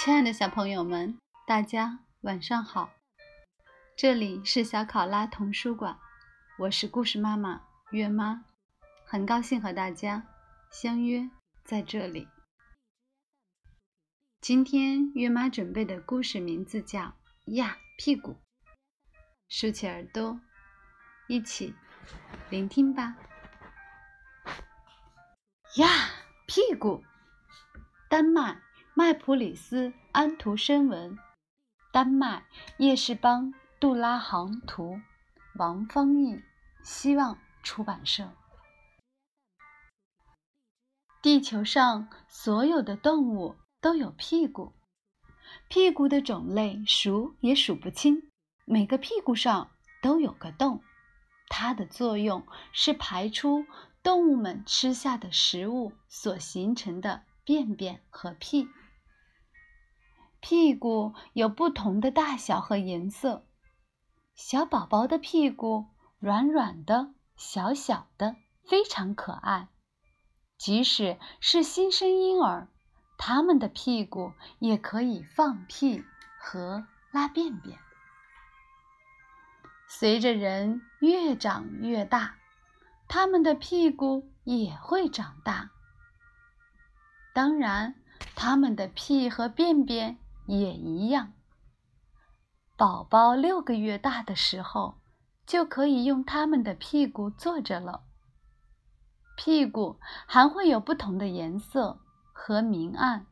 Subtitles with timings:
[0.00, 2.92] 亲爱的小朋友们，大家晚上好！
[3.96, 5.98] 这里是小考拉童书馆，
[6.56, 8.44] 我是故事妈妈月妈，
[9.04, 10.22] 很高兴和大家
[10.70, 11.28] 相约
[11.64, 12.28] 在这里。
[14.40, 17.00] 今天月妈准备的故事名字叫
[17.46, 18.34] 《呀屁股》，
[19.48, 20.40] 竖起耳朵，
[21.26, 21.74] 一起
[22.50, 23.16] 聆听吧。
[25.74, 25.88] 呀
[26.46, 27.02] 屁股，
[28.08, 28.67] 丹麦。
[28.98, 31.16] 麦普里斯安徒生文，
[31.92, 32.44] 丹麦
[32.78, 35.00] 叶世邦杜拉行图，
[35.54, 36.42] 王芳译，
[36.82, 38.32] 希望出版社。
[41.22, 44.72] 地球上所有的动物都有屁股，
[45.68, 48.32] 屁股的种类数也数不清，
[48.64, 49.70] 每个屁股上
[50.02, 50.82] 都有个洞，
[51.48, 53.64] 它的作用是排出
[54.02, 58.68] 动物们吃下的食物所形成的便便和屁。
[60.40, 63.44] 屁股有不同的大小和颜色。
[64.34, 65.86] 小宝宝的屁股
[66.18, 69.68] 软软的、小小的，非常可爱。
[70.56, 72.68] 即使是新生婴儿，
[73.16, 76.04] 他们的屁股也可以放屁
[76.38, 77.78] 和拉便便。
[79.88, 82.36] 随着人越长越大，
[83.08, 85.70] 他们的屁股也会长大。
[87.34, 87.96] 当然，
[88.36, 90.18] 他们的屁和便便。
[90.48, 91.34] 也一样。
[92.76, 95.00] 宝宝六个月大的时候，
[95.46, 98.04] 就可以用他们的屁股坐着了。
[99.36, 102.00] 屁股还会有不同的颜色
[102.32, 103.26] 和明暗。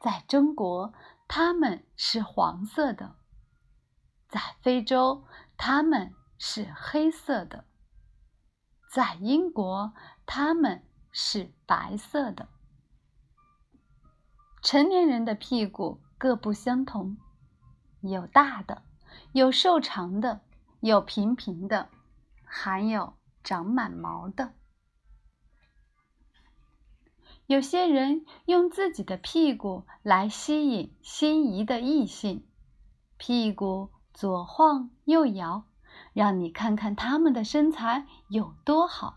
[0.00, 0.94] 在中国，
[1.26, 3.16] 它们是黄色的；
[4.28, 5.24] 在非洲，
[5.56, 7.64] 它们是黑色的；
[8.92, 9.92] 在英国，
[10.24, 12.48] 它们是白色的。
[14.62, 17.16] 成年人的屁股各不相同，
[18.00, 18.82] 有大的，
[19.32, 20.40] 有瘦长的，
[20.80, 21.88] 有平平的，
[22.44, 23.14] 还有
[23.44, 24.52] 长满毛的。
[27.46, 32.46] 有些人用自己的屁股来吸引心仪的异性，
[33.16, 35.64] 屁股左晃右摇，
[36.12, 39.16] 让你看看他们的身材有多好。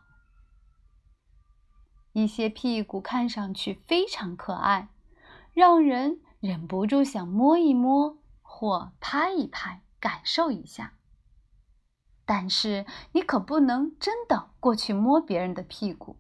[2.14, 4.91] 一些屁股看上去非常可爱。
[5.54, 10.94] 让人忍不住想摸一摸或拍一拍，感受一下。
[12.26, 16.18] 但是你可不能真的过去摸别人的屁股，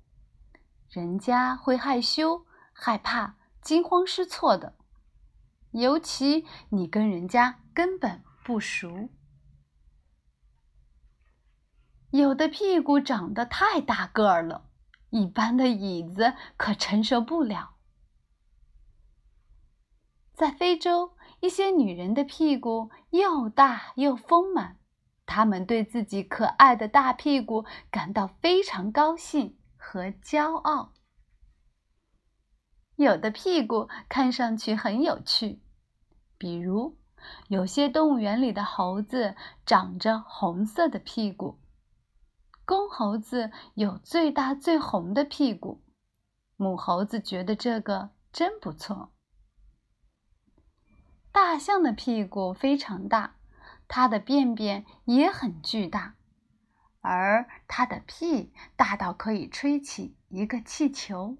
[0.89, 4.75] 人家会害羞、害怕、惊慌失措的。
[5.71, 9.09] 尤其你跟人家根本不熟。
[12.09, 14.69] 有的屁股长得太大个儿了，
[15.11, 17.70] 一般的椅子可承受不了。
[20.41, 24.79] 在非洲，一些女人的屁股又大又丰满，
[25.27, 30.93] 她们对自己可爱的大屁股感到非常高兴和骄傲。
[32.95, 35.61] 有的屁股看上去很有趣，
[36.39, 36.97] 比如
[37.47, 41.59] 有些动物园里的猴子长着红色的屁股，
[42.65, 45.83] 公猴子有最大最红的屁股，
[46.55, 49.13] 母猴子觉得这个真不错。
[51.31, 53.35] 大象的屁股非常大，
[53.87, 56.15] 它的便便也很巨大，
[56.99, 61.37] 而它的屁大到可以吹起一个气球。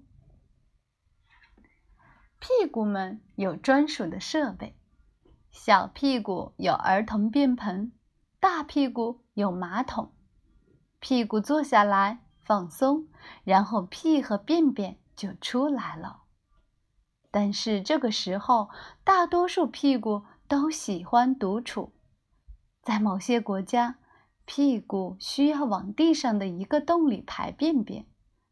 [2.38, 4.76] 屁股们有专属的设备，
[5.50, 7.92] 小屁股有儿童便盆，
[8.40, 10.12] 大屁股有马桶。
[10.98, 13.08] 屁股坐下来放松，
[13.44, 16.21] 然后屁和便便就出来了。
[17.32, 18.68] 但是这个时候，
[19.02, 21.92] 大多数屁股都喜欢独处。
[22.82, 23.96] 在某些国家，
[24.44, 28.06] 屁股需要往地上的一个洞里排便便，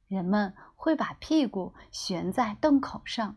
[0.08, 3.36] 人们会把屁股悬在洞口上。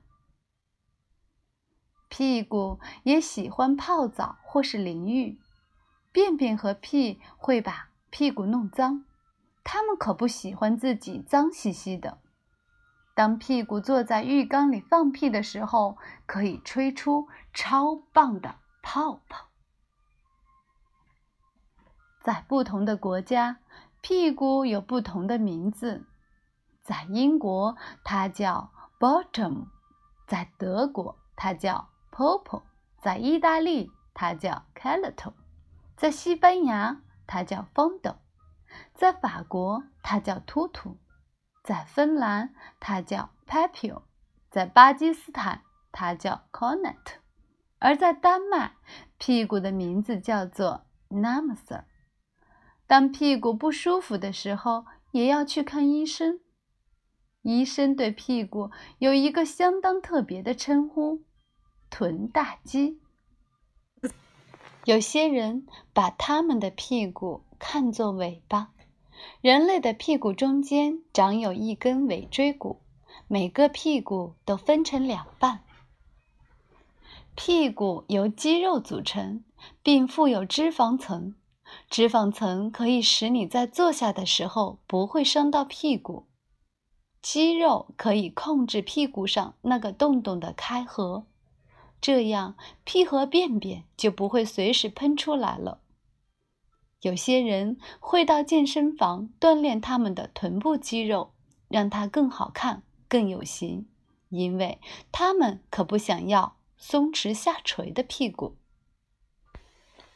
[2.07, 5.41] 屁股也喜欢泡澡或是淋浴，
[6.13, 9.03] 便便和屁会把屁股弄脏，
[9.63, 12.22] 它们可不喜欢自己脏兮兮的。
[13.15, 19.49] 当屁股坐在浴缸里放屁的时候，可以吹出超棒的泡泡。
[22.21, 23.57] 在不同的国家，
[24.01, 26.05] 屁股有不同的名字。
[26.81, 29.67] 在英国，它叫 bottom；
[30.25, 32.63] 在德国，它叫 popo；
[32.99, 35.33] 在意大利，它叫 calato；
[35.95, 38.15] 在西班牙，它叫 fondo；
[38.93, 40.95] 在法国，它叫 tutu。
[41.63, 44.01] 在芬兰，它叫 papio；
[44.51, 45.63] 在巴基斯坦，
[45.93, 46.95] 它叫 cornet；
[47.79, 48.73] 而在丹麦，
[49.17, 51.85] 屁股的名字叫做 namser。
[52.85, 56.41] 当屁股不舒服的时候，也要去看医生。
[57.43, 58.69] 医生对屁股
[58.99, 61.23] 有一个相当特别的称呼——
[61.89, 63.01] 臀大肌。
[64.83, 68.73] 有些人把他们的屁股看作尾巴。
[69.41, 72.81] 人类的屁股中间长有一根尾椎骨，
[73.27, 75.63] 每个屁股都分成两半。
[77.35, 79.43] 屁股由肌肉组成，
[79.81, 81.35] 并附有脂肪层。
[81.89, 86.27] 脂肪层可以使你在坐下的时候不会伤到屁股。
[87.21, 91.25] 肌肉可以控制屁股上那个洞洞的开合，
[92.01, 95.79] 这样屁和便便就不会随时喷出来了。
[97.03, 101.33] 有些人会到健身房锻炼他们的臀部肌肉，
[101.67, 103.87] 让它更好看、更有型，
[104.29, 104.79] 因为
[105.11, 108.55] 他们可不想要松弛下垂的屁股。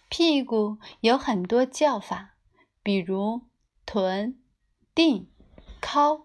[0.07, 2.35] 屁股有很多叫法，
[2.81, 3.41] 比如
[3.85, 4.39] 臀、
[4.95, 5.27] 腚、
[5.81, 6.21] 尻。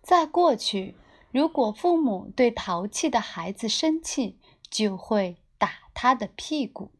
[0.00, 0.96] 在过去，
[1.30, 4.38] 如果父母对淘气的孩子生气，
[4.70, 6.90] 就会打他的屁股。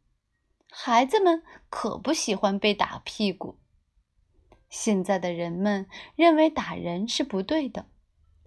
[0.87, 3.57] 孩子们可不喜欢被打屁股。
[4.69, 7.87] 现在的人们认为打人是不对的，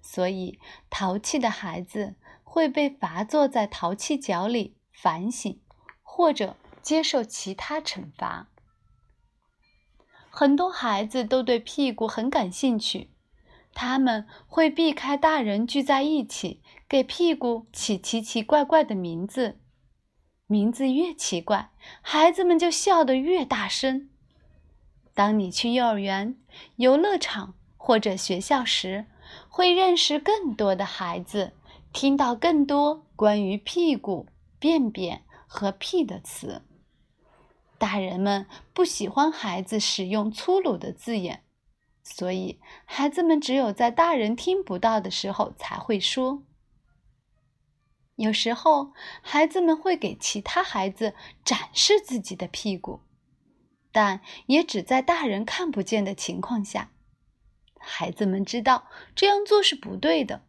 [0.03, 2.13] 所以淘气的孩子
[2.43, 5.59] 会被罚坐在淘气角里反省，
[6.03, 6.55] 或者。
[6.83, 8.47] 接受其他惩罚。
[10.29, 13.09] 很多孩子都对屁股很感兴趣，
[13.73, 19.59] 他们会避开大人聚在一起，给屁股起奇奇怪怪的名字。
[20.47, 21.71] 名字越奇怪，
[22.01, 24.09] 孩子们就笑得越大声。
[25.13, 26.37] 当你去幼儿园、
[26.77, 29.07] 游乐场或者学校时，
[29.49, 31.51] 会认识更多的孩子，
[31.91, 34.27] 听到更多关于屁股、
[34.57, 36.61] 便便和屁的词。
[37.77, 41.43] 大人们不喜欢孩子使用粗鲁的字眼，
[42.03, 46.41] 所以孩子们只有在大人听不到的时候才会说。
[48.17, 51.13] 有时候，孩子们会给其他孩子
[51.45, 53.01] 展示自己的屁股，
[53.91, 56.89] 但也只在大人看不见的情况下。
[57.79, 60.43] 孩子们知道这样做是不对的，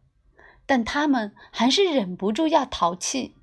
[0.65, 3.35] 但他们还是忍不住要淘气。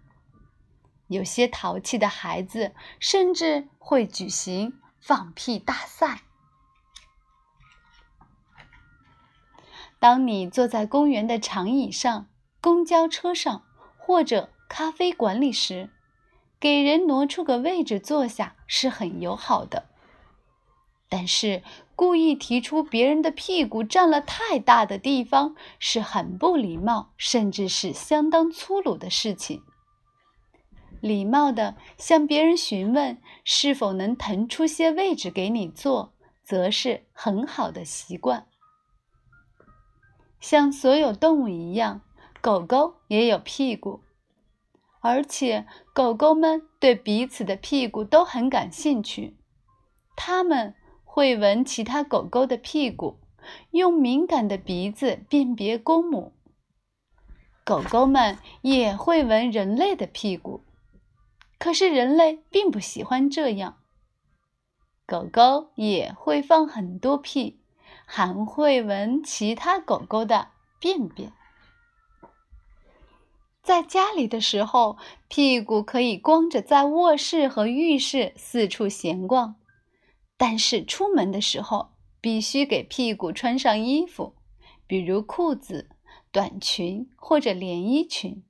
[1.06, 6.22] 有些淘气的孩子甚至会举行放屁大赛。
[10.00, 12.29] 当你坐在公园的长椅上、
[12.61, 13.66] 公交车上
[14.06, 15.91] 或者咖啡馆里时，
[16.61, 19.87] 给人挪出个位置坐下是很友好的。
[21.08, 21.64] 但是，
[21.97, 29.64] 故意提出别人的屁股占了太大的地方是很不礼貌，甚至是相当粗鲁的事情。
[31.00, 36.14] 礼貌地向别人询问是否能腾出些位置给你坐，
[36.44, 38.47] 则是很好的习惯。
[40.38, 42.03] 像所有动物一样，
[42.46, 44.04] 狗狗也有屁股，
[45.00, 49.37] 而且狗狗们对彼此的屁股都很感兴趣。
[50.14, 53.19] 它们会闻其他狗狗的屁股，
[53.72, 56.34] 用敏感的鼻子辨别公母。
[57.65, 60.62] 狗狗们也会闻人类的屁股。
[61.58, 63.79] 可是人类并不喜欢这样。
[65.05, 67.58] 狗狗也会放很多屁，
[68.05, 71.32] 还会闻其他狗狗的便便。
[73.67, 74.96] 在家里的时候，
[75.27, 79.56] 屁股可以光着在卧室和浴室四处闲逛；
[80.37, 81.89] 但是出门的时候，
[82.20, 84.37] 必须给屁股穿上衣服，
[84.87, 85.91] 比如裤子、
[86.31, 88.44] 短裙或者连衣裙，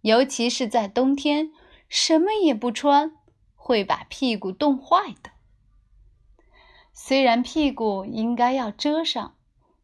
[0.00, 1.52] 尤其是在冬天。
[1.88, 3.12] 什么也不穿
[3.54, 5.30] 会把屁股冻坏的。
[6.92, 9.36] 虽然屁股应该要遮上，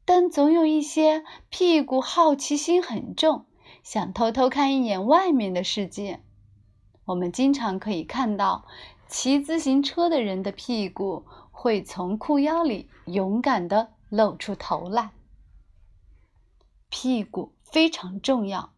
[0.04, 3.46] 但总有一些屁股好奇心很重，
[3.86, 6.20] 想偷偷看一眼外面的世界。
[7.04, 8.66] 我们经常可以看到
[9.06, 15.12] 骑自行车的人的屁股会从裤腰里勇敢地露出头来。
[16.88, 18.72] 屁股非常重要，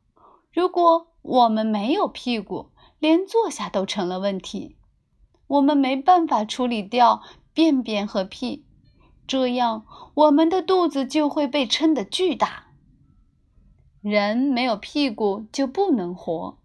[0.52, 4.76] 如果我们没有屁股，连坐下都成了问题，
[5.46, 7.22] 我们没办法处理掉
[7.54, 8.66] 便便和屁，
[9.26, 12.67] 这样我们的肚子就会被撑得巨大。
[14.00, 16.58] 人没有屁股就不能活，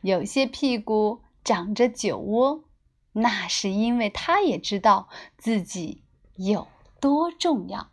[0.00, 2.64] 有些屁股长着酒窝，
[3.12, 6.04] 那是因为他也知道自己
[6.36, 6.68] 有
[7.00, 7.90] 多重要。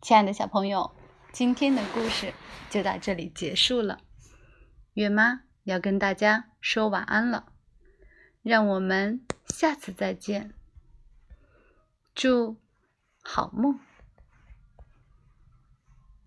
[0.00, 0.90] 亲爱的小朋友，
[1.32, 2.32] 今天的故事
[2.70, 4.00] 就到这里结束了。
[4.94, 7.52] 月妈要跟大家说晚安了，
[8.42, 10.54] 让我们下次再见。
[12.14, 12.56] 祝
[13.22, 13.78] 好梦。